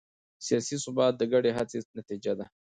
[0.45, 2.45] سیاسي ثبات د ګډې هڅې نتیجه ده